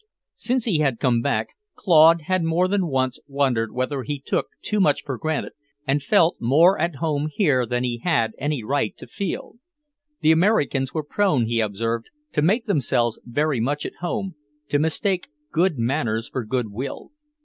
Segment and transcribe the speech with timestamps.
[0.33, 4.79] Since he had come back, Claude had more than once wondered whether he took too
[4.79, 5.51] much for granted
[5.85, 9.57] and felt more at home here than he had any right to feel.
[10.21, 14.33] The Americans were prone, he had observed, to make themselves very much at home,
[14.69, 17.11] to mistake good manners for good will.